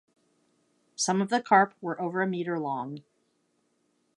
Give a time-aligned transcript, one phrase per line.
[0.95, 3.03] Some of the carp were over a meter long.